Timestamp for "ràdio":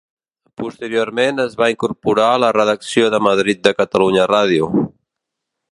4.35-4.73